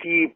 τι 0.00 0.34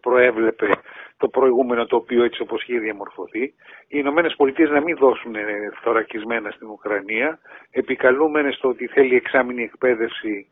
προέβλεπε 0.00 0.68
το 1.16 1.28
προηγούμενο 1.28 1.86
το 1.86 1.96
οποίο 1.96 2.24
έτσι 2.24 2.42
όπως 2.42 2.62
είχε 2.62 2.78
διαμορφωθεί. 2.78 3.42
Οι 3.42 3.98
Ηνωμένες 4.02 4.34
Πολιτείες 4.36 4.70
να 4.70 4.80
μην 4.80 4.96
δώσουν 4.96 5.34
θωρακισμένα 5.82 6.50
στην 6.50 6.68
Ουκρανία, 6.68 7.38
επικαλούμενε 7.70 8.50
στο 8.50 8.68
ότι 8.68 8.86
θέλει 8.86 9.14
εξάμεινη 9.16 9.62
εκπαίδευση 9.62 10.46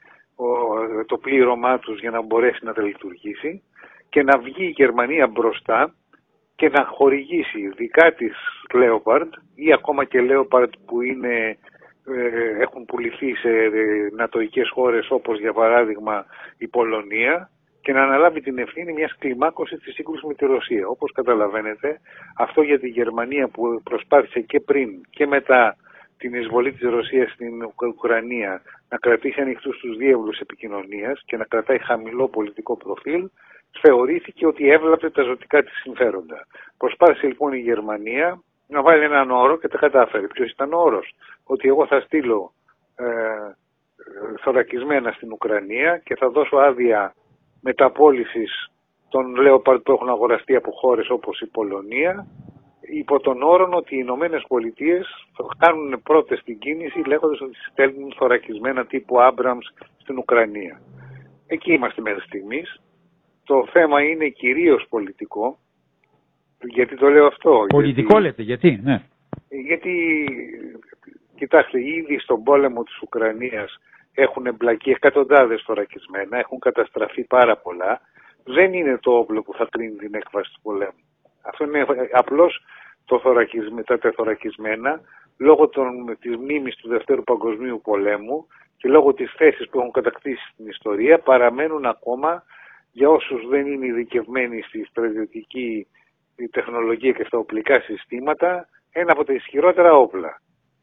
το 1.06 1.16
πλήρωμά 1.18 1.78
τους 1.78 2.00
για 2.00 2.10
να 2.10 2.22
μπορέσει 2.22 2.64
να 2.64 2.72
τα 2.72 2.82
λειτουργήσει 2.82 3.62
και 4.08 4.22
να 4.22 4.38
βγει 4.38 4.64
η 4.64 4.74
Γερμανία 4.76 5.26
μπροστά 5.26 5.94
και 6.56 6.68
να 6.68 6.84
χορηγήσει 6.84 7.68
δικά 7.76 8.12
της 8.12 8.34
Leopard 8.74 9.28
ή 9.54 9.72
ακόμα 9.72 10.04
και 10.04 10.20
Leopard 10.30 10.70
που 10.86 11.02
είναι, 11.02 11.58
ε, 12.06 12.62
έχουν 12.62 12.84
πουληθεί 12.84 13.34
σε 13.34 13.48
ε, 13.48 13.70
νατοικές 14.16 14.70
χώρες 14.70 15.10
όπως 15.10 15.38
για 15.38 15.52
παράδειγμα 15.52 16.26
η 16.58 16.68
Πολωνία 16.68 17.50
και 17.82 17.92
να 17.92 18.02
αναλάβει 18.02 18.40
την 18.40 18.58
ευθύνη 18.58 18.92
μιας 18.92 19.16
κλιμάκωσης 19.18 19.80
της 19.80 19.94
σύγκρουσης 19.94 20.24
με 20.24 20.34
τη 20.34 20.46
Ρωσία. 20.46 20.86
Όπως 20.86 21.12
καταλαβαίνετε, 21.12 22.00
αυτό 22.36 22.62
για 22.62 22.78
τη 22.78 22.88
Γερμανία 22.88 23.48
που 23.48 23.80
προσπάθησε 23.82 24.40
και 24.40 24.60
πριν 24.60 25.00
και 25.10 25.26
μετά 25.26 25.76
την 26.18 26.34
εισβολή 26.34 26.72
της 26.72 26.90
Ρωσίας 26.90 27.32
στην 27.32 27.72
Ουκρανία 27.88 28.62
να 28.88 28.96
κρατήσει 28.96 29.40
ανοιχτούς 29.40 29.78
τους 29.78 29.96
διεύλους 29.96 30.38
επικοινωνίας 30.38 31.22
και 31.24 31.36
να 31.36 31.44
κρατάει 31.44 31.78
χαμηλό 31.78 32.28
πολιτικό 32.28 32.76
προφίλ, 32.76 33.28
θεωρήθηκε 33.80 34.46
ότι 34.46 34.70
έβλαπτε 34.70 35.10
τα 35.10 35.22
ζωτικά 35.22 35.62
της 35.62 35.72
συμφέροντα. 35.82 36.46
Προσπάθησε 36.76 37.26
λοιπόν 37.26 37.52
η 37.52 37.58
Γερμανία 37.58 38.42
να 38.66 38.82
βάλει 38.82 39.04
έναν 39.04 39.30
όρο 39.30 39.58
και 39.58 39.68
τα 39.68 39.78
κατάφερε. 39.78 40.26
Ποιος 40.26 40.50
ήταν 40.50 40.72
ο 40.72 40.78
όρος; 40.78 41.14
Ότι 41.44 41.68
εγώ 41.68 41.86
θα 41.86 42.00
στείλω 42.00 42.52
ε, 42.96 43.04
θωρακισμένα 44.40 45.12
στην 45.12 45.32
Ουκρανία 45.32 45.98
και 46.04 46.16
θα 46.16 46.28
δώσω 46.28 46.56
άδεια 46.56 47.14
μεταπόλησης 47.62 48.70
των 49.08 49.34
Λέοπαρντ 49.34 49.80
που 49.80 49.92
έχουν 49.92 50.08
αγοραστεί 50.08 50.54
από 50.54 50.70
χώρες 50.70 51.10
όπως 51.10 51.40
η 51.40 51.46
Πολωνία 51.46 52.26
υπό 52.80 53.20
τον 53.20 53.42
όρο 53.42 53.68
ότι 53.72 53.94
οι 53.94 53.98
Ηνωμένες 54.00 54.44
Πολιτείες 54.48 55.06
θα 55.36 55.44
κάνουν 55.58 56.02
πρώτες 56.02 56.42
την 56.44 56.58
κίνηση 56.58 57.02
λέγοντας 57.06 57.40
ότι 57.40 57.56
στέλνουν 57.70 58.14
θωρακισμένα 58.16 58.86
τύπου 58.86 59.20
Άμπραμς 59.20 59.66
στην 59.96 60.18
Ουκρανία. 60.18 60.80
Εκεί 61.46 61.72
είμαστε 61.72 62.00
μέχρι 62.00 62.20
στιγμής. 62.20 62.80
Το 63.44 63.66
θέμα 63.72 64.02
είναι 64.02 64.28
κυρίως 64.28 64.86
πολιτικό. 64.88 65.58
Γιατί 66.62 66.96
το 66.96 67.08
λέω 67.08 67.26
αυτό. 67.26 67.64
Πολιτικό 67.68 68.20
γιατί, 68.20 68.22
λέτε, 68.22 68.42
γιατί, 68.42 68.80
ναι. 68.82 69.02
Γιατί, 69.48 69.92
κοιτάξτε, 71.36 71.80
ήδη 71.80 72.18
στον 72.18 72.42
πόλεμο 72.42 72.82
της 72.82 73.00
Ουκρανίας 73.02 73.78
έχουν 74.14 74.46
εμπλακεί 74.46 74.90
εκατοντάδες 74.90 75.62
θωρακισμένα, 75.62 76.38
έχουν 76.38 76.58
καταστραφεί 76.58 77.24
πάρα 77.24 77.56
πολλά. 77.56 78.00
Δεν 78.44 78.72
είναι 78.72 78.98
το 78.98 79.12
όπλο 79.12 79.42
που 79.42 79.54
θα 79.54 79.68
κρίνει 79.70 79.96
την 79.96 80.14
έκβαση 80.14 80.52
του 80.52 80.60
πολέμου. 80.62 81.02
Αυτό 81.42 81.64
είναι 81.64 81.86
απλώς 82.12 82.64
το 83.04 83.20
τα 83.84 83.98
τεθωρακισμένα 83.98 85.00
λόγω 85.38 85.68
των, 85.68 86.16
της 86.20 86.36
μνήμης 86.36 86.76
του 86.76 86.88
Δευτέρου 86.88 87.22
Παγκοσμίου 87.22 87.80
Πολέμου 87.84 88.46
και 88.76 88.88
λόγω 88.88 89.14
της 89.14 89.32
θέσης 89.36 89.68
που 89.68 89.78
έχουν 89.78 89.90
κατακτήσει 89.90 90.48
στην 90.52 90.66
ιστορία 90.66 91.18
παραμένουν 91.18 91.86
ακόμα 91.86 92.44
για 92.92 93.08
όσους 93.08 93.48
δεν 93.48 93.66
είναι 93.66 93.86
ειδικευμένοι 93.86 94.62
στη 94.62 94.84
στρατιωτική 94.84 95.86
τεχνολογία 96.50 97.12
και 97.12 97.24
στα 97.24 97.38
οπλικά 97.38 97.80
συστήματα 97.80 98.68
ένα 98.92 99.12
από 99.12 99.24
τα 99.24 99.32
ισχυρότερα 99.32 99.92
όπλα. 99.92 100.40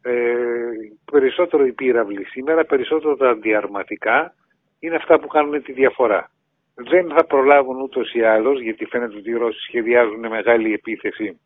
Ε, 0.09 0.71
περισσότερο 1.11 1.65
οι 1.65 1.71
πύραυλοι 1.71 2.25
σήμερα, 2.25 2.65
περισσότερο 2.65 3.15
τα 3.15 3.29
αντιαρματικά 3.29 4.33
είναι 4.79 4.95
αυτά 4.95 5.19
που 5.19 5.27
κάνουν 5.27 5.63
τη 5.63 5.71
διαφορά. 5.71 6.31
Δεν 6.75 7.09
θα 7.09 7.25
προλάβουν 7.25 7.81
ούτως 7.81 8.13
ή 8.13 8.23
άλλως, 8.23 8.61
γιατί 8.61 8.85
φαίνεται 8.85 9.17
ότι 9.17 9.29
οι 9.29 9.33
Ρώσοι 9.33 9.59
σχεδιάζουν 9.59 10.27
μεγάλη 10.27 10.73
επίθεση 10.73 11.39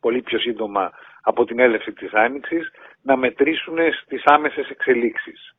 πολύ 0.00 0.22
πιο 0.22 0.38
σύντομα 0.38 0.90
από 1.22 1.44
την 1.44 1.58
έλευση 1.58 1.92
της 1.92 2.12
Άνοιξης, 2.12 2.72
να 3.02 3.16
μετρήσουν 3.16 3.78
στις 4.02 4.22
άμεσες 4.24 4.68
εξελίξεις. 4.68 5.56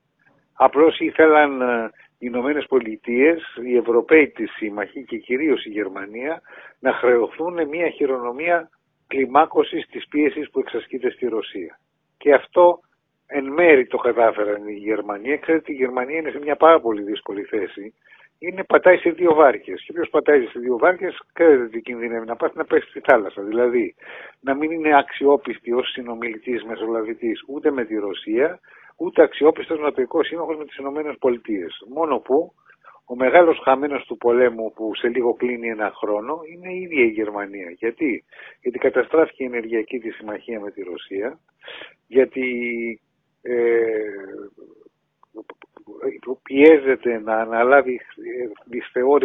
Απλώς 0.53 0.99
ήθελαν 0.99 1.61
ε, 1.61 1.91
οι 2.19 2.25
Ηνωμένες 2.31 2.65
Πολιτείες, 2.65 3.57
οι 3.65 3.75
Ευρωπαίοι 3.77 4.29
της 4.29 4.51
σύμμαχοι 4.51 5.03
και 5.03 5.17
κυρίως 5.17 5.65
η 5.65 5.69
Γερμανία 5.69 6.41
να 6.79 6.93
χρεωθούν 6.93 7.67
μια 7.67 7.89
χειρονομία 7.89 8.69
κλιμάκωσης 9.07 9.85
της 9.87 10.07
πίεσης 10.07 10.49
που 10.49 10.59
εξασκείται 10.59 11.09
στη 11.09 11.27
Ρωσία. 11.27 11.79
Και 12.23 12.33
αυτό 12.33 12.79
εν 13.27 13.45
μέρη 13.45 13.87
το 13.87 13.97
κατάφεραν 13.97 14.67
οι 14.67 14.73
Γερμανοί. 14.73 15.37
Ξέρετε, 15.37 15.71
η 15.71 15.75
Γερμανία 15.75 16.17
είναι 16.19 16.29
σε 16.29 16.39
μια 16.39 16.55
πάρα 16.55 16.79
πολύ 16.79 17.01
δύσκολη 17.01 17.43
θέση. 17.43 17.93
Είναι 18.39 18.63
πατάει 18.63 18.97
σε 18.97 19.09
δύο 19.09 19.33
βάρκες. 19.33 19.83
Και 19.85 19.93
ποιος 19.93 20.09
πατάει 20.09 20.45
σε 20.45 20.59
δύο 20.59 20.77
βάρκες, 20.77 21.21
ξέρετε 21.33 21.67
τι 21.67 21.81
κινδυνεύει 21.81 22.25
να 22.25 22.35
πάθει 22.35 22.57
να 22.57 22.65
πέσεις 22.65 22.89
στη 22.89 22.99
θάλασσα. 22.99 23.41
Δηλαδή, 23.41 23.95
να 24.39 24.53
μην 24.55 24.71
είναι 24.71 24.97
αξιόπιστη 24.97 25.73
ως 25.73 25.91
συνομιλητής 25.91 26.63
μεσολαβητής 26.63 27.43
ούτε 27.47 27.71
με 27.71 27.85
τη 27.85 27.95
Ρωσία, 27.95 28.59
ούτε 28.97 29.21
αξιόπιστος 29.23 29.79
νοτοϊκός 29.79 30.27
σύμμαχος 30.27 30.57
με 30.57 30.65
τις 30.65 30.77
Ηνωμένες 30.77 31.15
Πολιτείες. 31.19 31.85
Μόνο 31.93 32.17
που 32.19 32.53
ο 33.05 33.15
μεγάλος 33.15 33.59
χαμένος 33.63 34.05
του 34.05 34.17
πολέμου 34.17 34.73
που 34.73 34.95
σε 34.95 35.07
λίγο 35.07 35.33
κλείνει 35.33 35.69
ένα 35.69 35.91
χρόνο 35.95 36.41
είναι 36.53 36.73
η 36.73 36.81
ίδια 36.81 37.03
η 37.03 37.07
Γερμανία. 37.07 37.69
Γιατί, 37.69 38.23
γιατί 38.61 38.77
καταστράφηκε 38.77 39.43
η 39.43 39.45
ενεργειακή 39.45 39.99
τη 39.99 40.09
συμμαχία 40.11 40.59
με 40.59 40.71
τη 40.71 40.81
Ρωσία, 40.81 41.39
γιατί 42.07 42.49
ε, 43.41 43.59
πιέζεται 46.43 47.19
να 47.19 47.35
αναλάβει 47.35 47.99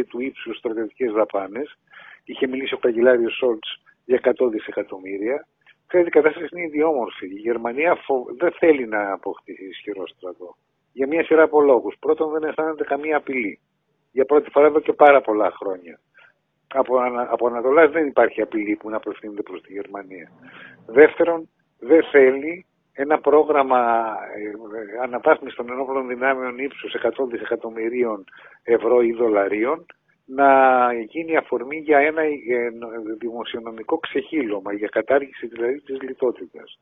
του 0.09 0.21
ύψους 0.21 0.57
στρατιωτικές 0.57 1.13
δαπάνες. 1.13 1.79
Είχε 2.25 2.47
μιλήσει 2.47 2.75
ο 2.75 2.79
καγκελάριος 2.79 3.37
Σόλτς 3.37 3.83
για 4.05 4.21
100 4.23 4.51
δισεκατομμύρια. 4.51 5.47
Ξέρετε, 5.87 6.09
η 6.09 6.13
κατάσταση 6.13 6.49
είναι 6.53 6.67
ιδιόμορφη. 6.67 7.27
Η 7.27 7.39
Γερμανία 7.39 7.99
δεν 8.39 8.53
θέλει 8.53 8.87
να 8.87 9.13
αποκτήσει 9.13 9.65
ισχυρό 9.65 10.07
στρατό. 10.07 10.57
Για 10.93 11.07
μια 11.07 11.25
σειρά 11.25 11.43
από 11.43 11.61
λόγους. 11.61 11.97
Πρώτον, 12.01 12.31
δεν 12.31 12.43
αισθάνεται 12.43 12.85
καμία 12.85 13.17
απειλή. 13.17 13.61
Για 14.11 14.25
πρώτη 14.25 14.51
φορά 14.51 14.67
εδώ 14.67 14.81
και 14.81 14.93
πάρα 14.93 15.21
πολλά 15.21 15.51
χρόνια. 15.51 16.01
Από, 16.75 16.97
από 17.31 17.47
Ανατολάς 17.47 17.91
δεν 17.91 18.07
υπάρχει 18.07 18.41
απειλή 18.43 18.77
που 18.77 18.91
να 18.91 18.97
απευθύνεται 18.97 19.43
προς 19.43 19.61
τη 19.63 19.73
Γερμανία. 19.73 20.31
Δεύτερον, 20.87 21.49
δεν 21.79 22.05
θέλει 22.11 22.67
ένα 22.93 23.21
πρόγραμμα 23.21 24.15
ε, 24.37 25.03
αναβάθμιση 25.03 25.57
των 25.57 25.71
ενόπλων 25.71 26.09
δυνάμεων 26.09 26.59
ύψους 26.59 26.95
100 27.03 27.29
δισεκατομμυρίων 27.31 28.25
ευρώ 28.63 29.03
ή 29.03 29.13
δολαρίων 29.13 29.87
να 30.25 30.93
γίνει 30.93 31.37
αφορμή 31.37 31.77
για 31.77 31.99
ένα 31.99 32.23
ε, 32.23 32.33
δημοσιονομικό 33.19 33.99
ξεχύλωμα, 33.99 34.73
για 34.73 34.89
κατάργηση 34.89 35.47
δηλαδή 35.47 35.81
της 35.81 36.03
λιτότητας. 36.03 36.79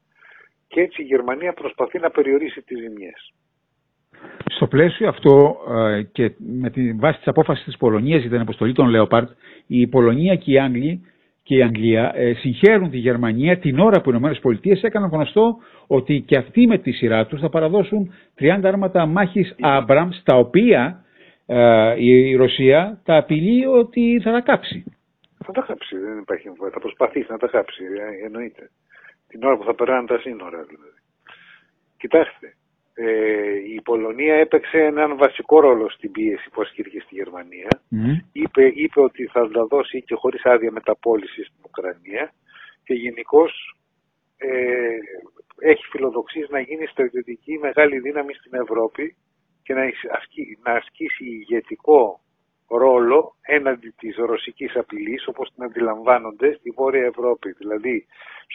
Και 0.68 0.80
έτσι 0.80 1.02
η 1.02 1.04
Γερμανία 1.04 1.52
προσπαθεί 1.52 1.98
να 1.98 2.10
περιορίσει 2.10 2.62
τις 2.62 2.78
ζημιές. 2.78 3.34
Στο 4.50 4.66
πλαίσιο 4.66 5.08
αυτό 5.08 5.56
ε, 5.96 6.02
και 6.02 6.32
με 6.38 6.70
τη 6.70 6.92
βάση 6.92 7.18
της 7.18 7.26
απόφασης 7.28 7.64
της 7.64 7.76
Πολωνίας 7.76 8.20
για 8.20 8.30
την 8.30 8.40
αποστολή 8.40 8.72
των 8.72 8.88
Λέοπαρτ, 8.88 9.30
η 9.66 9.86
Πολωνία 9.86 10.36
και 10.36 10.52
οι 10.52 10.58
Άγγλοι 10.58 11.02
και 11.42 11.56
η 11.56 11.62
Αγγλία 11.62 12.12
ε, 12.14 12.32
συγχαίρουν 12.34 12.90
τη 12.90 12.98
Γερμανία 12.98 13.58
την 13.58 13.78
ώρα 13.78 14.00
που 14.00 14.10
οι 14.10 14.60
ΗΠΑ 14.62 14.86
έκαναν 14.86 15.10
γνωστό 15.10 15.56
ότι 15.86 16.20
και 16.20 16.36
αυτοί 16.36 16.66
με 16.66 16.78
τη 16.78 16.92
σειρά 16.92 17.26
τους 17.26 17.40
θα 17.40 17.48
παραδώσουν 17.48 18.12
30 18.40 18.60
άρματα 18.62 19.06
μάχης 19.06 19.54
Abrams 19.62 20.14
τα 20.24 20.36
οποία 20.36 21.04
ε, 21.46 21.94
η 22.04 22.34
Ρωσία 22.34 23.00
τα 23.04 23.16
απειλεί 23.16 23.66
ότι 23.66 24.20
θα 24.22 24.32
τα 24.32 24.40
κάψει. 24.40 24.84
Θα 25.44 25.52
τα 25.52 25.64
κάψει, 25.66 25.96
δεν 25.98 26.18
υπάρχει 26.18 26.48
Θα 26.72 26.80
προσπαθήσει 26.80 27.26
να 27.30 27.38
τα 27.38 27.46
κάψει, 27.46 27.84
ε, 27.84 28.26
εννοείται. 28.26 28.70
Την 29.28 29.42
ώρα 29.44 29.56
που 29.56 29.64
θα 29.64 29.74
περνάνε 29.74 30.06
τα 30.06 30.18
σύνορα 30.18 30.62
δηλαδή. 30.62 30.98
Κοιτάξτε, 31.96 32.54
ε, 32.98 33.54
η 33.74 33.80
Πολωνία 33.82 34.34
έπαιξε 34.34 34.78
έναν 34.78 35.16
βασικό 35.16 35.60
ρόλο 35.60 35.90
στην 35.90 36.10
πίεση 36.10 36.50
που 36.50 36.60
ασκήθηκε 36.60 37.00
στη 37.00 37.14
Γερμανία. 37.14 37.68
Είπε, 38.32 38.72
είπε 38.74 39.00
ότι 39.00 39.26
θα 39.26 39.50
τα 39.50 39.66
δώσει 39.66 40.02
και 40.02 40.14
χωρίς 40.14 40.44
άδεια 40.44 40.72
μεταπόληση 40.72 41.44
στην 41.44 41.60
Ουκρανία 41.66 42.32
και 42.84 42.94
γενικώς 42.94 43.76
ε, 44.36 44.48
έχει 45.58 45.86
φιλοδοξήσει 45.90 46.46
να 46.50 46.60
γίνει 46.60 46.86
στρατιωτική 46.86 47.58
μεγάλη 47.58 47.98
δύναμη 47.98 48.34
στην 48.34 48.54
Ευρώπη 48.54 49.16
και 49.62 49.74
να, 49.74 49.82
ασκεί, 50.16 50.58
να 50.64 50.72
ασκήσει 50.72 51.24
ηγετικό 51.24 52.20
ρόλο 52.68 53.36
έναντι 53.42 53.94
της 53.98 54.16
ρωσικής 54.16 54.76
απειλής 54.76 55.26
όπως 55.26 55.52
την 55.54 55.64
αντιλαμβάνονται 55.64 56.54
στη 56.58 56.70
Βόρεια 56.70 57.04
Ευρώπη. 57.04 57.52
Δηλαδή 57.52 58.06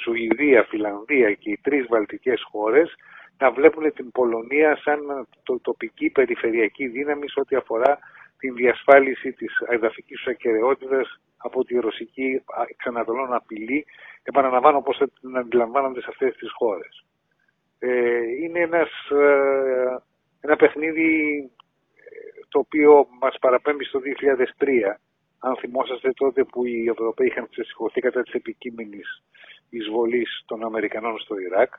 Σουηδία, 0.04 0.64
Φιλανδία 0.64 1.34
και 1.34 1.50
οι 1.50 1.60
τρεις 1.62 1.88
βαλτικές 1.88 2.44
χώρες 2.52 2.96
να 3.42 3.52
βλέπουν 3.52 3.94
την 3.94 4.12
Πολωνία 4.12 4.76
σαν 4.76 5.28
το, 5.44 5.60
τοπική 5.60 6.10
περιφερειακή 6.10 6.88
δύναμη 6.88 7.30
σε 7.30 7.40
ό,τι 7.40 7.56
αφορά 7.56 8.00
την 8.38 8.56
διασφάλιση 8.56 9.32
της 9.32 9.54
εδαφικής 9.70 10.28
ακαιρεότητας 10.28 11.22
από 11.38 11.64
τη 11.64 11.80
ρωσική 11.80 12.44
εξανατολών 12.68 13.34
απειλή, 13.34 13.86
επαναλαμβάνω 14.24 14.78
όπως 14.78 14.98
την 14.98 15.38
αντιλαμβάνονται 15.38 16.02
σε 16.02 16.08
αυτές 16.10 16.36
τις 16.36 16.52
χώρες. 16.52 17.06
Ε, 17.80 18.22
είναι 18.42 18.60
ένας, 18.60 18.90
ε, 19.10 20.04
ένα 20.42 20.56
παιχνίδι 20.56 21.38
ε, 21.96 22.46
το 22.50 22.60
οποίο 22.60 23.08
μας 23.22 23.38
παραπέμπει 23.40 23.84
στο 23.84 24.00
2003 24.00 25.00
Αν 25.40 25.56
θυμόσαστε 25.56 26.12
τότε 26.12 26.44
που 26.44 26.66
οι 26.66 26.88
Ευρωπαίοι 26.90 27.28
είχαν 27.28 27.50
ξεσηκωθεί 27.50 28.02
κατά 28.02 28.22
της 28.22 28.34
επικείμενης 28.34 29.24
εισβολής 29.70 30.44
των 30.46 30.66
Αμερικανών 30.66 31.20
στο 31.20 31.38
Ιράκ 31.40 31.74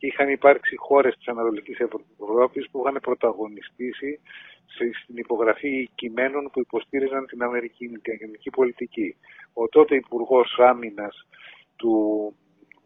και 0.00 0.06
είχαν 0.06 0.28
υπάρξει 0.28 0.76
χώρες 0.76 1.16
της 1.16 1.28
Ανατολικής 1.28 1.78
Ευρώπης 2.20 2.70
που 2.70 2.80
είχαν 2.80 3.00
πρωταγωνιστήσει 3.02 4.20
στην 5.02 5.16
υπογραφή 5.16 5.90
κειμένων 5.94 6.50
που 6.52 6.60
υποστήριζαν 6.60 7.26
την 7.26 7.42
Αμερικανική 7.42 8.50
πολιτική. 8.50 9.16
Ο 9.52 9.68
τότε 9.68 9.94
Υπουργός 9.94 10.58
Άμυνας 10.58 11.26
του 11.76 11.94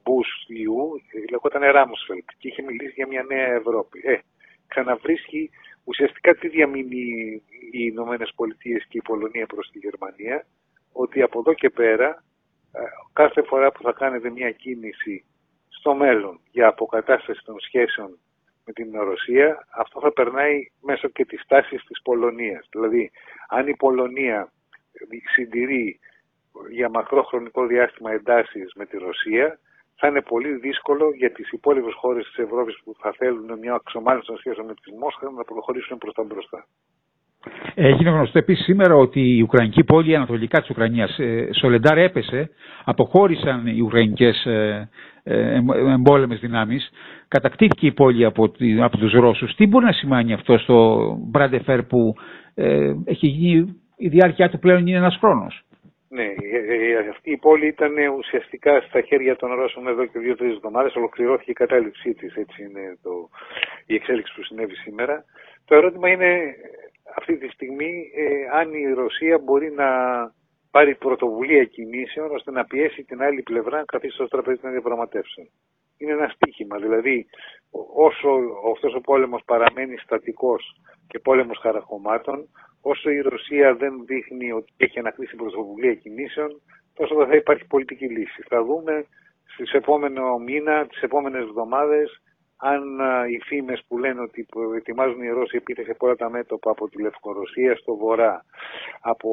Bush 0.02 0.50
Ιού 0.50 1.00
λεγόταν 1.31 1.62
Ράμοσφελτ 1.62 2.28
και 2.38 2.49
είχε 2.49 2.62
μιλήσει 2.62 2.93
για 2.96 3.06
μια 3.06 3.22
νέα 3.22 3.55
Ευρώπη. 3.55 4.00
Ε, 4.05 4.19
ξαναβρίσκει 4.69 5.50
ουσιαστικά 5.84 6.34
τι 6.34 6.49
διαμείνει 6.49 7.43
οι 7.72 7.88
Ηνωμένες 7.93 8.32
Πολιτείες 8.34 8.87
και 8.88 8.99
η 8.99 9.02
Πολωνία 9.02 9.46
προς 9.46 9.70
τη 9.70 9.78
Γερμανία, 9.78 10.46
ότι 10.93 11.22
από 11.22 11.38
εδώ 11.38 11.55
και 11.55 11.70
πέρα 11.70 12.25
ε, 12.72 12.81
κάθε 13.12 13.43
φορά 13.43 13.72
που 13.72 13.82
θα 13.82 13.93
κάνετε 13.93 14.31
μια 14.31 14.50
κίνηση 14.50 15.25
στο 15.84 15.94
μέλλον 15.94 16.40
για 16.50 16.69
αποκατάσταση 16.69 17.44
των 17.44 17.60
σχέσεων 17.60 18.19
με 18.64 18.72
την 18.72 19.00
Ρωσία, 19.00 19.66
αυτό 19.70 20.00
θα 20.00 20.12
περνάει 20.12 20.70
μέσω 20.81 21.08
και 21.08 21.25
της 21.25 21.42
τάσης 21.46 21.84
της 21.84 22.02
Πολωνίας. 22.02 22.69
Δηλαδή, 22.70 23.10
αν 23.48 23.69
η 23.69 23.76
Πολωνία 23.76 24.52
συντηρεί 25.34 25.98
για 26.70 26.88
μακρό 26.88 27.22
χρονικό 27.22 27.66
διάστημα 27.66 28.12
εντάσεις 28.12 28.72
με 28.75 28.86
τη 28.86 28.96
Ρωσία, 28.96 29.58
θα 29.96 30.06
είναι 30.08 30.22
πολύ 30.22 30.52
δύσκολο 30.54 31.14
για 31.14 31.32
τις 31.32 31.50
υπόλοιπες 31.50 31.94
χώρες 31.94 32.26
της 32.26 32.44
Ευρώπης 32.44 32.81
που 32.84 32.94
θα 33.00 33.12
θέλουν 33.12 33.58
μια 33.58 33.75
αξιομάλυνση 33.75 34.26
των 34.26 34.38
σχέσεων 34.38 34.66
με 34.66 34.75
τη 34.75 34.94
Μόσχα 34.94 35.31
να 35.31 35.44
προχωρήσουν 35.44 35.98
προς 35.98 36.14
τα 36.14 36.22
μπροστά. 36.22 36.66
Έγινε 37.74 38.10
γνωστό 38.10 38.38
επίσης 38.38 38.64
σήμερα 38.64 38.94
ότι 38.94 39.36
η 39.36 39.42
Ουκρανική 39.42 39.84
πόλη 39.84 40.16
ανατολικά 40.16 40.60
της 40.60 40.70
Ουκρανίας, 40.70 41.18
ε, 41.18 41.48
Σολεντάρ 41.52 41.98
έπεσε, 41.98 42.50
αποχώρησαν 42.84 43.66
οι 43.66 43.80
Ουκρανικές 43.80 44.44
ε, 44.44 44.88
ε, 45.22 45.60
εμπόλεμες 45.92 46.40
δυνάμεις, 46.40 46.90
κατακτήθηκε 47.28 47.86
η 47.86 47.92
πόλη 47.92 48.24
από, 48.24 48.52
από 48.80 48.96
τους 48.98 49.12
Ρώσους. 49.12 49.54
Τι 49.54 49.66
μπορεί 49.66 49.84
να 49.84 49.92
σημαίνει 49.92 50.32
αυτό 50.32 50.58
στο 50.58 51.08
Μπραντεφέρ 51.30 51.82
που 51.82 52.14
ε, 52.54 52.92
έχει 53.04 53.26
γίνει, 53.26 53.80
η 53.96 54.08
διάρκεια 54.08 54.50
του 54.50 54.58
πλέον 54.58 54.86
είναι 54.86 54.96
ένας 54.96 55.16
χρόνος; 55.20 55.62
Ναι, 56.08 56.26
αυτή 57.10 57.30
η 57.30 57.36
πόλη 57.36 57.66
ήταν 57.66 57.92
ουσιαστικά 58.18 58.80
στα 58.80 59.00
χέρια 59.00 59.36
των 59.36 59.54
Ρώσων 59.54 59.88
εδώ 59.88 60.06
και 60.06 60.18
δύο-τρεις 60.18 60.54
εβδομάδες. 60.54 60.94
Ολοκληρώθηκε 60.94 61.50
η 61.50 61.54
κατάληψή 61.54 62.14
της. 62.14 62.34
Έτσι 62.34 62.62
είναι 62.62 62.98
το, 63.02 63.28
η 63.86 63.94
εξέλιξη 63.94 64.34
που 64.34 64.42
συνέβη 64.42 64.74
σήμερα. 64.74 65.24
Το 65.64 65.74
ερώτημα 65.74 66.08
είναι 66.08 66.54
αυτή 67.16 67.37
τη 67.37 67.49
στιγμή 67.49 68.11
ε, 68.14 68.58
αν 68.58 68.72
η 68.72 68.93
Ρωσία 68.93 69.38
μπορεί 69.38 69.70
να 69.72 69.88
πάρει 70.70 70.94
πρωτοβουλία 70.94 71.64
κινήσεων 71.64 72.31
ώστε 72.31 72.50
να 72.50 72.64
πιέσει 72.64 73.05
την 73.05 73.22
άλλη 73.22 73.43
πλευρά 73.43 73.78
να 73.78 73.84
καθίσει 73.84 74.14
στο 74.14 74.28
τραπέζι 74.28 74.61
των 74.61 74.70
διαπραγματεύσεων. 74.70 75.46
Είναι 75.99 76.12
ένα 76.12 76.28
στίχημα. 76.28 76.76
Δηλαδή, 76.78 77.26
όσο 77.94 78.28
αυτός 78.75 78.94
ο 78.94 79.00
πόλεμος 79.00 79.43
παραμένει 79.44 79.96
στατικός 79.96 80.76
και 81.06 81.19
πόλεμος 81.19 81.58
χαραχωμάτων, 81.58 82.49
όσο 82.81 83.11
η 83.11 83.20
Ρωσία 83.20 83.75
δεν 83.75 84.05
δείχνει 84.06 84.52
ότι 84.52 84.72
έχει 84.76 84.99
ανακτήσει 84.99 85.37
πρωτοβουλία 85.37 85.94
κινήσεων, 85.94 86.60
τόσο 86.94 87.14
δεν 87.14 87.26
θα 87.26 87.37
υπάρχει 87.37 87.67
πολιτική 87.67 88.06
λύση. 88.06 88.43
Θα 88.49 88.64
δούμε 88.64 89.06
στις 89.44 89.72
επόμενο 89.72 90.38
μήνα, 90.38 90.87
τις 90.87 91.02
επόμενες 91.02 91.43
εβδομάδες, 91.43 92.22
αν 92.56 92.82
οι 93.32 93.38
φήμες 93.44 93.82
που 93.88 93.98
λένε 93.98 94.20
ότι 94.20 94.46
ετοιμάζουν 94.76 95.22
οι 95.22 95.28
Ρώσοι 95.28 95.56
επίθεση 95.56 95.90
από 95.90 96.06
όλα 96.06 96.16
τα 96.16 96.30
μέτωπα 96.30 96.70
από 96.70 96.88
τη 96.88 97.02
Λευκορωσία 97.02 97.76
στο 97.76 97.96
βορρά, 97.96 98.44
από 99.00 99.28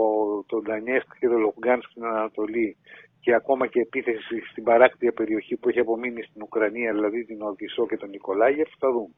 τον 0.47 0.61
Ντανιέσκ 0.63 1.07
και 1.19 1.27
τον 1.27 1.39
Λογκάν 1.39 1.81
στην 1.81 2.05
Ανατολή 2.05 2.77
και 3.21 3.33
ακόμα 3.33 3.67
και 3.67 3.79
επίθεση 3.79 4.41
στην 4.51 4.63
παράκτια 4.63 5.11
περιοχή 5.11 5.55
που 5.57 5.69
έχει 5.69 5.79
απομείνει 5.79 6.23
στην 6.23 6.41
Ουκρανία, 6.41 6.93
δηλαδή 6.93 7.25
την 7.25 7.41
Οδυσσό 7.41 7.87
και 7.87 7.97
τον 7.97 8.09
Νικολάγεφ, 8.09 8.67
θα 8.79 8.91
δούμε. 8.91 9.13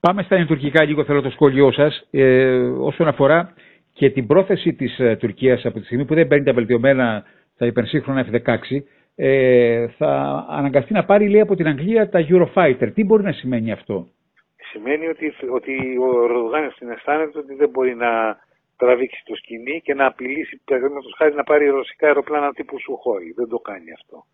Πάμε 0.00 0.22
στα 0.22 0.44
τουρκικά 0.46 0.84
λίγο 0.84 1.04
θέλω 1.04 1.20
το 1.20 1.30
σχόλιο 1.30 1.72
σας 1.72 2.08
ε, 2.10 2.56
όσον 2.60 3.08
αφορά 3.08 3.54
και 3.92 4.10
την 4.10 4.26
πρόθεση 4.26 4.72
της 4.72 4.98
ε, 4.98 5.16
Τουρκίας 5.16 5.64
από 5.64 5.78
τη 5.78 5.84
στιγμή 5.84 6.04
που 6.04 6.14
δεν 6.14 6.28
παίρνει 6.28 6.44
τα 6.44 6.52
βελτιωμένα 6.52 7.24
τα 7.56 7.66
υπερσύγχρονα 7.66 8.26
F-16 8.32 8.56
ε, 9.16 9.88
θα 9.88 10.44
αναγκαστεί 10.48 10.92
να 10.92 11.04
πάρει 11.04 11.28
λέει 11.28 11.40
από 11.40 11.54
την 11.54 11.66
Αγγλία 11.66 12.08
τα 12.08 12.26
Eurofighter. 12.28 12.92
Τι 12.94 13.04
μπορεί 13.04 13.22
να 13.22 13.32
σημαίνει 13.32 13.72
αυτό; 13.72 14.08
Σημαίνει 14.70 15.06
ότι, 15.06 15.32
ότι 15.50 15.98
ο 15.98 16.26
Ροδογάνης 16.26 16.72
στην 16.72 16.90
αισθάνεται 16.90 17.38
ότι 17.38 17.54
δεν 17.54 17.68
μπορεί 17.68 17.94
να 17.94 18.38
τραβήξει 18.76 19.22
το 19.24 19.34
σκηνή 19.34 19.80
και 19.84 19.94
να 19.94 20.06
απειλήσει 20.06 20.60
παραδείγματος 20.64 21.14
χάρη 21.16 21.34
να 21.34 21.44
πάρει 21.44 21.66
ρωσικά 21.68 22.06
αεροπλάνα 22.06 22.52
τύπου 22.52 22.80
Σουχόη. 22.80 23.32
Δεν 23.36 23.48
το 23.48 23.58
κάνει 23.58 23.92
αυτό 23.92 24.24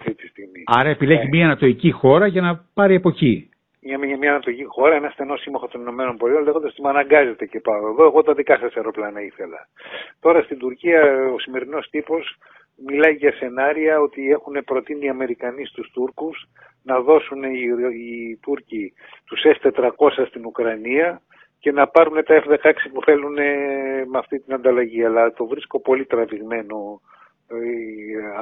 αυτή 0.00 0.14
τη 0.14 0.26
στιγμή. 0.26 0.62
Άρα 0.66 0.88
επιλέγει 0.88 1.26
ε. 1.26 1.28
μια 1.30 1.44
ανατοϊκή 1.44 1.90
χώρα 1.90 2.26
για 2.26 2.40
να 2.40 2.64
πάρει 2.74 2.94
από 2.94 3.08
εκεί. 3.08 3.50
Μια, 3.80 3.98
μια, 3.98 4.16
μια 4.16 4.30
ανατοϊκή 4.30 4.64
χώρα, 4.64 4.94
ένα 4.94 5.10
στενό 5.10 5.36
σύμμαχο 5.36 5.68
των 5.68 5.80
ΗΠΑ, 5.80 6.40
λέγοντας 6.42 6.72
ότι 6.72 6.82
με 6.82 6.88
αναγκάζεται 6.88 7.46
και 7.46 7.60
πάω 7.60 7.88
εδώ. 7.88 8.04
Εγώ 8.04 8.22
τα 8.22 8.34
δικά 8.34 8.58
σας 8.58 8.74
αεροπλάνα 8.76 9.20
ήθελα. 9.20 9.68
Τώρα 10.20 10.42
στην 10.42 10.58
Τουρκία 10.58 11.00
ο 11.34 11.38
σημερινός 11.38 11.88
τύπος 11.90 12.38
μιλάει 12.86 13.12
για 13.12 13.32
σενάρια 13.32 14.00
ότι 14.00 14.30
έχουν 14.30 14.64
προτείνει 14.64 15.04
οι 15.04 15.08
Αμερικανοί 15.08 15.64
στους 15.64 15.90
Τούρκους 15.90 16.48
να 16.82 17.00
δώσουν 17.00 17.42
οι, 17.42 17.60
οι 17.94 18.36
Τούρκοι 18.36 18.92
τους 19.24 19.42
S-400 19.44 20.26
στην 20.28 20.46
Ουκρανία 20.46 21.22
και 21.58 21.72
να 21.72 21.88
πάρουν 21.88 22.24
τα 22.24 22.42
F-16 22.44 22.72
που 22.92 23.02
θέλουν 23.02 23.32
με 24.06 24.18
αυτή 24.18 24.40
την 24.40 24.54
ανταλλαγή. 24.54 25.04
Αλλά 25.04 25.32
το 25.32 25.46
βρίσκω 25.46 25.80
πολύ 25.80 26.04
τραβηγμένο 26.04 27.00
ε, 27.48 27.56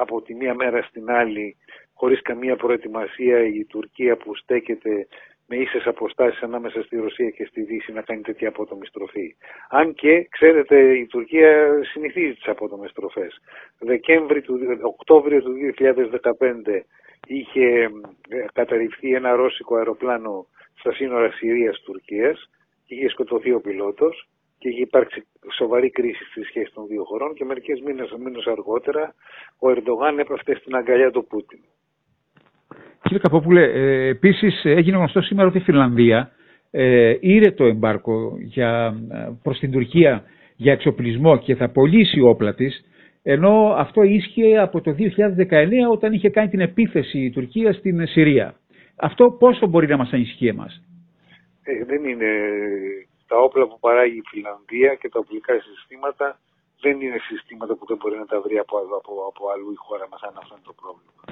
από 0.00 0.22
τη 0.22 0.34
μία 0.34 0.54
μέρα 0.54 0.82
στην 0.82 1.10
άλλη 1.10 1.56
χωρίς 1.94 2.22
καμία 2.22 2.56
προετοιμασία 2.56 3.46
η 3.46 3.64
Τουρκία 3.64 4.16
που 4.16 4.36
στέκεται 4.36 5.06
με 5.46 5.56
ίσες 5.56 5.86
αποστάσεις 5.86 6.42
ανάμεσα 6.42 6.82
στη 6.82 6.96
Ρωσία 6.96 7.30
και 7.30 7.44
στη 7.44 7.62
Δύση 7.62 7.92
να 7.92 8.02
κάνει 8.02 8.20
τέτοια 8.20 8.48
απότομη 8.48 8.86
στροφή. 8.86 9.36
Αν 9.68 9.94
και, 9.94 10.26
ξέρετε, 10.30 10.96
η 10.98 11.06
Τουρκία 11.06 11.80
συνηθίζει 11.92 12.34
τις 12.34 12.48
απότομες 12.48 12.90
στροφές. 12.90 13.40
Δεκέμβρη 13.78 14.42
του, 14.42 14.58
Οκτώβριο 14.82 15.42
του 15.42 15.54
2015 15.78 16.82
είχε 17.26 17.90
ε, 18.28 18.44
καταρριφθεί 18.52 19.14
ένα 19.14 19.34
ρώσικο 19.34 19.76
αεροπλάνο 19.76 20.46
στα 20.78 20.92
σύνορα 20.92 21.30
Συρίας-Τουρκίας 21.32 22.50
και 22.86 22.94
είχε 22.94 23.08
σκοτωθεί 23.08 23.52
ο 23.52 23.60
πιλότος 23.60 24.28
και 24.58 24.68
είχε 24.68 24.80
υπάρξει 24.80 25.26
σοβαρή 25.52 25.90
κρίση 25.90 26.24
στη 26.24 26.42
σχέση 26.42 26.72
των 26.74 26.86
δύο 26.86 27.04
χωρών 27.04 27.34
και 27.34 27.44
μερικές 27.44 27.80
μήνες, 27.80 28.14
μήνες 28.18 28.46
αργότερα 28.46 29.14
ο 29.58 29.68
Ερντογάν 29.70 30.18
έπρεπε 30.18 30.54
στην 30.54 30.74
αγκαλιά 30.76 31.10
του 31.10 31.26
Πούτιν. 31.26 31.60
Κύριε 33.06 33.22
Καπόπουλε, 33.22 33.62
ε, 33.62 34.06
επίσης 34.08 34.64
έγινε 34.64 34.96
γνωστό 34.96 35.20
σήμερα 35.20 35.48
ότι 35.48 35.58
η 35.58 35.60
Φιλανδία 35.60 36.30
ε, 36.70 37.16
ήρε 37.20 37.50
το 37.50 37.64
εμπάρκο 37.64 38.36
για, 38.38 38.94
ε, 39.10 39.28
προς 39.42 39.58
την 39.58 39.70
Τουρκία 39.70 40.22
για 40.56 40.72
εξοπλισμό 40.72 41.38
και 41.38 41.54
θα 41.54 41.68
πωλήσει 41.68 42.20
όπλα 42.20 42.54
της, 42.54 42.84
ενώ 43.22 43.74
αυτό 43.76 44.02
ίσχυε 44.02 44.58
από 44.58 44.80
το 44.80 44.94
2019 44.98 45.90
όταν 45.90 46.12
είχε 46.12 46.30
κάνει 46.30 46.48
την 46.48 46.60
επίθεση 46.60 47.18
η 47.18 47.30
Τουρκία 47.30 47.72
στην 47.72 48.06
Συρία. 48.06 48.54
Αυτό 48.96 49.36
πόσο 49.38 49.66
μπορεί 49.66 49.86
να 49.86 49.96
μας 49.96 50.12
ανησυχεί 50.12 50.46
εμάς; 50.46 50.82
Ε, 51.64 51.84
δεν 51.84 52.04
είναι 52.04 52.30
τα 53.28 53.36
όπλα 53.38 53.66
που 53.68 53.78
παράγει 53.80 54.16
η 54.16 54.22
Φιλανδία 54.30 54.94
και 55.00 55.08
τα 55.08 55.18
οπλικά 55.18 55.54
συστήματα 55.60 56.38
δεν 56.80 57.00
είναι 57.00 57.18
συστήματα 57.28 57.76
που 57.76 57.86
δεν 57.86 57.96
μπορεί 57.96 58.16
να 58.18 58.26
τα 58.26 58.40
βρει 58.40 58.58
από, 58.58 58.76
από, 58.78 59.12
από 59.30 59.42
αλλού 59.52 59.70
η 59.72 59.80
χώρα 59.86 60.06
μας 60.10 60.22
αν 60.22 60.34
αυτό 60.36 60.54
είναι 60.54 60.66
το 60.70 60.74
πρόβλημα. 60.80 61.22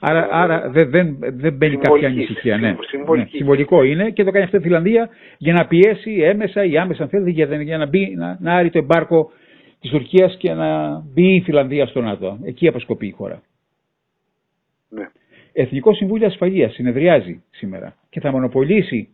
Άρα, 0.00 0.28
άρα 0.30 0.70
δεν, 0.70 0.90
δεν, 0.90 1.16
δεν 1.20 1.52
μπαίνει 1.52 1.76
κάποια 1.76 2.08
ανησυχία. 2.08 2.56
Ναι. 2.56 2.76
ναι. 3.16 3.26
Συμβολικό 3.28 3.82
είναι 3.82 4.10
και 4.10 4.24
το 4.24 4.30
κάνει 4.30 4.44
αυτό 4.44 4.56
η 4.56 4.60
Φιλανδία 4.60 5.08
για 5.38 5.52
να 5.52 5.66
πιέσει 5.66 6.12
έμεσα 6.12 6.64
ή 6.64 6.78
άμεσα, 6.78 7.02
αν 7.02 7.08
θέλετε, 7.08 7.30
για, 7.30 7.62
για 7.62 7.78
να, 7.78 7.86
μπει, 7.86 8.14
να, 8.16 8.38
να 8.40 8.54
άρει 8.54 8.70
το 8.70 8.78
εμπάρκο 8.78 9.30
της 9.80 9.90
Τουρκίας 9.90 10.36
και 10.38 10.52
να 10.52 10.98
μπει 10.98 11.34
η 11.34 11.40
Φιλανδία 11.40 11.86
στο 11.86 12.00
ΝΑΤΟ. 12.00 12.38
Εκεί 12.44 12.68
αποσκοπεί 12.68 13.06
η 13.06 13.10
χώρα. 13.10 13.42
Ναι. 14.88 15.08
Εθνικό 15.52 15.94
Συμβούλιο 15.94 16.26
Ασφαλείας 16.26 16.72
συνεδριάζει 16.72 17.42
σήμερα 17.50 17.94
και 18.10 18.20
θα 18.20 18.30
μονοπολίσει 18.30 19.08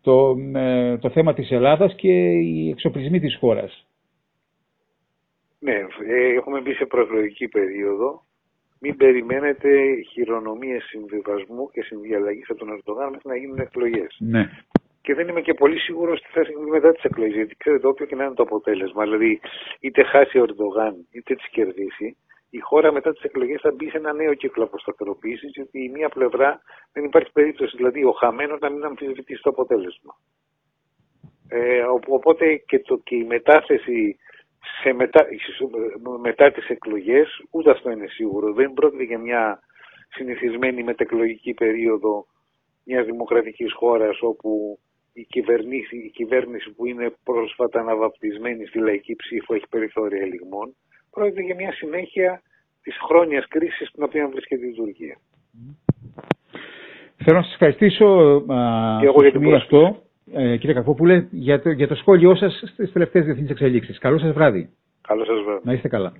το, 0.00 0.36
ε, 0.54 0.98
το 0.98 1.10
θέμα 1.10 1.34
της 1.34 1.50
Ελλάδας 1.50 1.94
και 1.94 2.12
οι 2.30 2.68
εξοπλισμοί 2.70 3.20
της 3.20 3.36
χώρας. 3.36 3.86
Ναι, 5.58 5.74
ε, 6.08 6.34
έχουμε 6.36 6.60
μπει 6.60 6.72
σε 6.72 6.86
προεκλογική 6.86 7.48
περίοδο 7.48 8.22
μην 8.80 8.96
περιμένετε 8.96 9.68
χειρονομίες 10.10 10.84
συμβιβασμού 10.84 11.70
και 11.70 11.82
συνδιαλλαγής 11.82 12.50
από 12.50 12.58
τον 12.58 12.72
Ερντογάν 12.72 13.10
μέχρι 13.10 13.28
να 13.28 13.36
γίνουν 13.36 13.58
εκλογές. 13.58 14.16
Ναι. 14.18 14.50
Και 15.02 15.14
δεν 15.14 15.28
είμαι 15.28 15.40
και 15.40 15.54
πολύ 15.54 15.78
σίγουρος 15.78 16.20
τι 16.20 16.28
θα 16.32 16.44
συμβεί 16.44 16.70
μετά 16.70 16.92
τις 16.92 17.04
εκλογές. 17.04 17.34
Γιατί 17.34 17.56
ξέρετε, 17.56 17.86
όποιο 17.86 18.06
και 18.06 18.14
να 18.14 18.24
είναι 18.24 18.34
το 18.34 18.42
αποτέλεσμα, 18.42 19.02
δηλαδή 19.02 19.40
είτε 19.80 20.02
χάσει 20.04 20.38
ο 20.38 20.42
Ερντογάν 20.42 20.94
είτε 21.10 21.34
τις 21.34 21.48
κερδίσει, 21.48 22.16
η 22.50 22.58
χώρα 22.58 22.92
μετά 22.92 23.12
τις 23.12 23.22
εκλογές 23.22 23.60
θα 23.60 23.72
μπει 23.72 23.90
σε 23.90 23.96
ένα 23.96 24.12
νέο 24.12 24.34
κύκλο 24.34 24.64
αποσταθεροποίησης, 24.64 25.50
γιατί 25.54 25.84
η 25.84 25.88
μία 25.88 26.08
πλευρά 26.08 26.60
δεν 26.92 27.04
υπάρχει 27.04 27.32
περίπτωση, 27.32 27.76
δηλαδή 27.76 28.04
ο 28.04 28.12
χαμένος 28.12 28.60
να 28.60 28.70
μην 28.70 28.84
αμφισβητήσει 28.84 29.42
το 29.42 29.50
αποτέλεσμα. 29.50 30.16
Ε, 31.48 31.82
οπότε 32.06 32.56
και, 32.56 32.78
το, 32.78 33.00
και 33.04 33.16
η 33.16 33.24
μετάθεση 33.24 34.16
σε 34.82 34.92
μετά, 34.92 35.26
μετά 36.20 36.50
τις 36.50 36.68
εκλογές, 36.68 37.42
ούτε 37.50 37.70
αυτό 37.70 37.90
είναι 37.90 38.06
σίγουρο. 38.06 38.52
Δεν 38.52 38.72
πρόκειται 38.72 39.02
για 39.02 39.18
μια 39.18 39.60
συνηθισμένη 40.08 40.82
μετεκλογική 40.82 41.54
περίοδο 41.54 42.26
μιας 42.84 43.06
δημοκρατικής 43.06 43.72
χώρας 43.72 44.18
όπου 44.20 44.78
η 45.12 45.24
κυβέρνηση, 45.24 45.96
η 45.96 46.10
κυβέρνηση 46.10 46.70
που 46.72 46.86
είναι 46.86 47.14
πρόσφατα 47.24 47.80
αναβαπτισμένη 47.80 48.66
στη 48.66 48.78
λαϊκή 48.78 49.16
ψήφο 49.16 49.54
έχει 49.54 49.68
περιθώρια 49.70 50.22
ελιγμών. 50.22 50.74
Πρόκειται 51.10 51.42
για 51.42 51.54
μια 51.54 51.72
συνέχεια 51.72 52.42
της 52.82 52.96
χρόνιας 53.06 53.48
κρίσης 53.48 53.88
στην 53.88 54.02
οποία 54.02 54.28
βρίσκεται 54.28 54.66
η 54.66 54.72
Τουρκία. 54.72 55.18
Θέλω 57.16 57.36
να 57.36 57.42
σας 57.42 57.52
ευχαριστήσω 57.52 58.40
και 59.00 59.06
εγώ 59.06 59.22
για 59.22 59.32
την 59.32 59.54
αυτό, 59.54 60.02
ε, 60.32 60.56
κύριε 60.56 60.74
Κακόπουλε, 60.74 61.26
για 61.30 61.60
το, 61.60 61.70
για 61.70 61.88
το 61.88 61.94
σχόλιο 61.94 62.34
σας 62.34 62.62
στις 62.72 62.92
τελευταίες 62.92 63.24
διεθνείς 63.24 63.50
εξελίξεις. 63.50 63.98
Καλό 63.98 64.18
σας 64.18 64.32
βράδυ. 64.32 64.70
Καλό 65.00 65.24
σας 65.24 65.42
βράδυ. 65.44 65.60
Να 65.64 65.72
είστε 65.72 65.88
καλά. 65.88 66.12